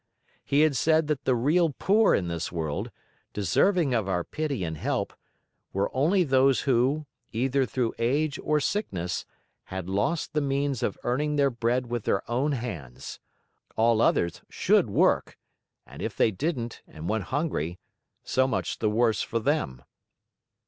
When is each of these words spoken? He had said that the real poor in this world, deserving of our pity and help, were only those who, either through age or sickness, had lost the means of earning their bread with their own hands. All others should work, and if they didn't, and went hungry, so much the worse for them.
He 0.43 0.61
had 0.61 0.75
said 0.75 1.05
that 1.09 1.25
the 1.25 1.35
real 1.35 1.69
poor 1.77 2.15
in 2.15 2.27
this 2.27 2.51
world, 2.51 2.89
deserving 3.33 3.93
of 3.93 4.09
our 4.09 4.23
pity 4.23 4.63
and 4.63 4.75
help, 4.75 5.13
were 5.73 5.95
only 5.95 6.23
those 6.23 6.61
who, 6.61 7.05
either 7.31 7.67
through 7.67 7.93
age 7.99 8.39
or 8.43 8.59
sickness, 8.59 9.27
had 9.65 9.87
lost 9.87 10.33
the 10.33 10.41
means 10.41 10.81
of 10.81 10.97
earning 11.03 11.35
their 11.35 11.51
bread 11.51 11.85
with 11.85 12.05
their 12.05 12.23
own 12.27 12.53
hands. 12.53 13.19
All 13.75 14.01
others 14.01 14.41
should 14.49 14.89
work, 14.89 15.37
and 15.85 16.01
if 16.01 16.17
they 16.17 16.31
didn't, 16.31 16.81
and 16.87 17.07
went 17.07 17.25
hungry, 17.25 17.77
so 18.23 18.47
much 18.47 18.79
the 18.79 18.89
worse 18.89 19.21
for 19.21 19.37
them. 19.37 19.83